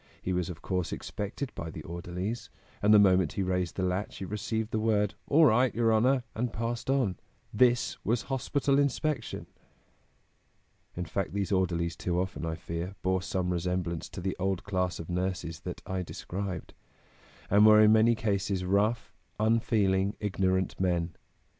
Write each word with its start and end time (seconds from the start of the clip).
He 0.19 0.33
was 0.33 0.49
of 0.49 0.63
course 0.63 0.91
expected 0.91 1.53
by 1.53 1.69
the 1.69 1.83
orderlies, 1.83 2.49
and 2.81 2.91
the 2.91 2.97
moment 2.97 3.33
he 3.33 3.43
raised 3.43 3.75
the 3.75 3.83
latch 3.83 4.17
he 4.17 4.25
received 4.25 4.71
the 4.71 4.79
word: 4.79 5.13
'All 5.27 5.45
right, 5.45 5.75
your 5.75 5.93
honor!' 5.93 6.23
and 6.33 6.51
passed 6.51 6.89
on. 6.89 7.17
This 7.53 8.03
was 8.03 8.23
hospital 8.23 8.79
inspection!" 8.79 9.45
In 10.95 11.05
fact, 11.05 11.33
these 11.33 11.51
orderlies 11.51 11.95
too 11.95 12.19
often, 12.19 12.47
I 12.47 12.55
fear, 12.55 12.95
bore 13.03 13.21
some 13.21 13.53
resemblance 13.53 14.09
to 14.09 14.21
the 14.21 14.35
old 14.39 14.63
class 14.63 14.97
of 14.99 15.07
nurses 15.07 15.59
that 15.59 15.83
I 15.85 16.01
described, 16.01 16.73
and 17.51 17.63
were 17.63 17.79
in 17.79 17.91
many 17.91 18.15
cases 18.15 18.65
rough, 18.65 19.13
unfeeling, 19.39 20.15
ignorant 20.19 20.79
men. 20.79 21.15